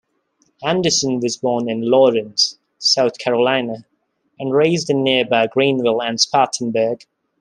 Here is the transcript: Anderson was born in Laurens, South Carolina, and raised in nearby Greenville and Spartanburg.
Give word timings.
Anderson 0.63 1.19
was 1.19 1.37
born 1.37 1.69
in 1.69 1.83
Laurens, 1.83 2.57
South 2.79 3.19
Carolina, 3.19 3.85
and 4.39 4.51
raised 4.51 4.89
in 4.89 5.03
nearby 5.03 5.45
Greenville 5.45 6.01
and 6.01 6.19
Spartanburg. 6.19 7.05